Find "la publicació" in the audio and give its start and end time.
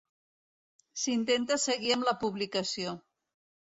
2.11-2.99